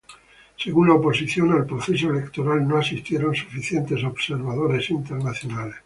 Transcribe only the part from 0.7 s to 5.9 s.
la oposición, al proceso electoral no asistieron suficientes observadores internacionales.